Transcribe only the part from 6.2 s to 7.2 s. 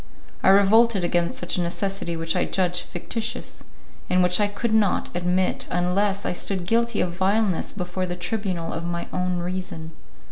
I stood guilty of